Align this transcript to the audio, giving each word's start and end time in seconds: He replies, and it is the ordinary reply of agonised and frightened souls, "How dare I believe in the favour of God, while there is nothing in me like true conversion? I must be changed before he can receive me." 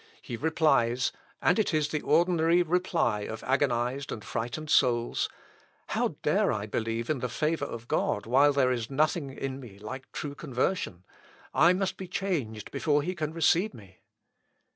He 0.19 0.35
replies, 0.35 1.11
and 1.43 1.59
it 1.59 1.75
is 1.75 1.89
the 1.89 2.01
ordinary 2.01 2.63
reply 2.63 3.19
of 3.21 3.43
agonised 3.43 4.11
and 4.11 4.25
frightened 4.25 4.71
souls, 4.71 5.29
"How 5.89 6.15
dare 6.23 6.51
I 6.51 6.65
believe 6.65 7.07
in 7.07 7.19
the 7.19 7.29
favour 7.29 7.65
of 7.65 7.87
God, 7.87 8.25
while 8.25 8.51
there 8.51 8.71
is 8.71 8.89
nothing 8.89 9.29
in 9.29 9.59
me 9.59 9.77
like 9.77 10.11
true 10.11 10.33
conversion? 10.33 11.03
I 11.53 11.73
must 11.73 11.97
be 11.97 12.07
changed 12.07 12.71
before 12.71 13.03
he 13.03 13.13
can 13.13 13.31
receive 13.31 13.75
me." 13.75 13.99